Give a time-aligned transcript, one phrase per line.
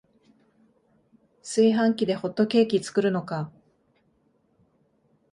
[1.43, 3.51] 炊飯器でホットケーキ作るのか